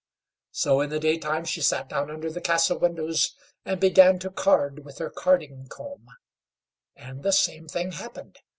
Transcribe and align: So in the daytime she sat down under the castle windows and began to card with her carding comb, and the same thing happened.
So 0.49 0.81
in 0.81 0.89
the 0.89 0.99
daytime 0.99 1.45
she 1.45 1.61
sat 1.61 1.87
down 1.87 2.09
under 2.09 2.31
the 2.31 2.41
castle 2.41 2.79
windows 2.79 3.35
and 3.63 3.79
began 3.79 4.17
to 4.21 4.31
card 4.31 4.83
with 4.83 4.97
her 4.97 5.11
carding 5.11 5.67
comb, 5.67 6.07
and 6.95 7.21
the 7.21 7.31
same 7.31 7.67
thing 7.67 7.91
happened. 7.91 8.39